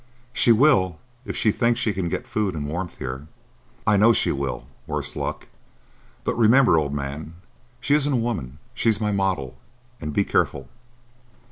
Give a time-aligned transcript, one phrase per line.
[0.33, 3.27] "She will if she thinks she can get food and warmth here.
[3.85, 5.47] I know she will, worse luck.
[6.23, 7.35] But remember, old man,
[7.79, 9.57] she isn't a woman; she's my model;
[10.01, 10.67] and be careful."